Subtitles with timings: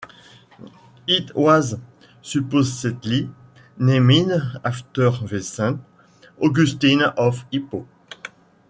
[1.05, 1.75] It was
[2.23, 3.29] supposedly
[3.77, 4.31] named
[4.65, 5.79] after the Saint,
[6.41, 7.87] Augustine of Hippo.